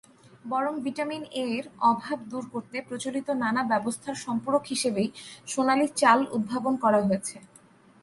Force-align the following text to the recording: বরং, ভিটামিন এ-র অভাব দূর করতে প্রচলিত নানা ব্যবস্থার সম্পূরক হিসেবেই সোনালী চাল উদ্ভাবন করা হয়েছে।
বরং, 0.45 0.73
ভিটামিন 0.85 1.23
এ-র 1.43 1.65
অভাব 1.89 2.17
দূর 2.31 2.43
করতে 2.53 2.77
প্রচলিত 2.87 3.27
নানা 3.43 3.61
ব্যবস্থার 3.63 4.15
সম্পূরক 4.25 4.63
হিসেবেই 4.65 5.09
সোনালী 5.47 5.87
চাল 6.01 6.19
উদ্ভাবন 6.31 6.73
করা 6.83 6.99
হয়েছে। 7.07 7.35